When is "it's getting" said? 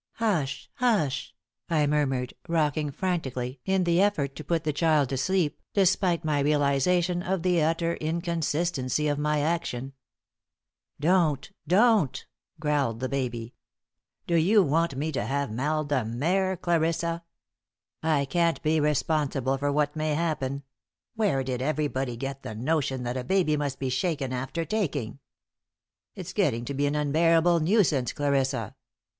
26.15-26.65